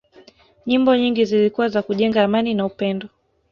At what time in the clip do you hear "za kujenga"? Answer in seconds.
1.69-2.23